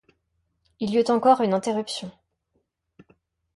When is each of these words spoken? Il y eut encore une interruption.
Il 0.79 0.89
y 0.89 0.97
eut 0.97 1.11
encore 1.11 1.41
une 1.41 1.53
interruption. 1.53 2.09